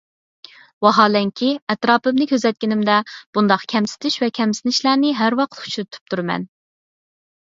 [0.85, 2.95] ۋاھالەنكى، ئەتراپىمنى كۆزەتكىنىمدە
[3.39, 6.53] بۇنداق كەمسىتىش ۋە كەمسىنىشلەرنى ھەر ۋاقىت ئۇچرىتىپ تۇرىمەن.